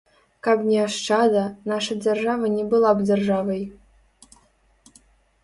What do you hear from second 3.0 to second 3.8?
дзяржавай.